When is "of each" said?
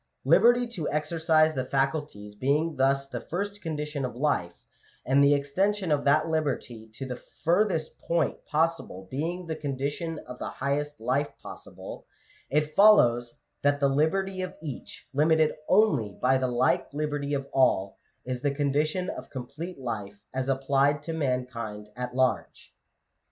14.41-15.07